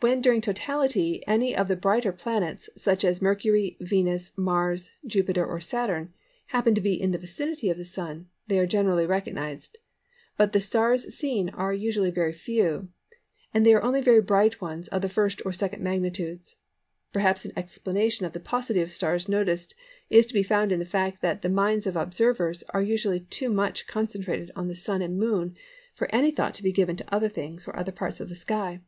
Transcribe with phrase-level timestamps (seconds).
[0.00, 5.60] When during totality any of the brighter planets, such as Mercury, Venus, Mars, Jupiter, or
[5.60, 6.12] Saturn,
[6.46, 9.78] happen to be in the vicinity of the Sun they are generally recognised;
[10.36, 12.82] but the stars seen are usually very few,
[13.54, 16.56] and they are only very bright ones of the 1st or 2nd magnitudes.
[17.12, 19.76] Perhaps an explanation of the paucity of stars noticed
[20.10, 23.48] is to be found in the fact that the minds of observers are usually too
[23.48, 25.54] much concentrated on the Sun and Moon
[25.94, 28.80] for any thought to be given to other things or other parts of the sky.